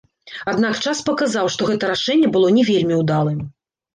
Аднак 0.51 0.79
час 0.91 1.01
паказаў, 1.09 1.51
што 1.57 1.67
гэта 1.69 1.91
рашэнне 1.93 2.31
было 2.37 2.47
не 2.57 2.63
вельмі 2.73 2.95
ўдалым. 3.03 3.39